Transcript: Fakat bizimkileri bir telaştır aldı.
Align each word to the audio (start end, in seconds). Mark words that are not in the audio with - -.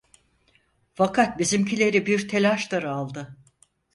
Fakat 0.93 1.39
bizimkileri 1.39 2.05
bir 2.05 2.27
telaştır 2.27 2.83
aldı. 2.83 3.37